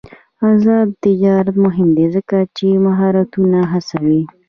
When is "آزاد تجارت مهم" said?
0.51-1.87